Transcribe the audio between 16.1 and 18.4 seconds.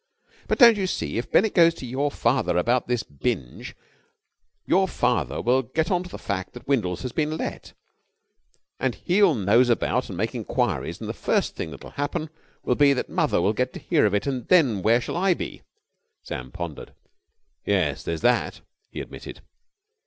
Sam pondered. "Yes, there's